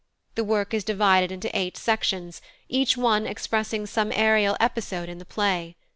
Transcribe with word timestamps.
The 0.33 0.43
work 0.43 0.73
is 0.73 0.83
divided 0.83 1.31
into 1.31 1.55
eight 1.55 1.77
sections, 1.77 2.41
each 2.67 2.97
one 2.97 3.27
expressing 3.27 3.85
some 3.85 4.11
Ariel 4.15 4.57
episode 4.59 5.09
in 5.09 5.19
the 5.19 5.25
play. 5.25 5.75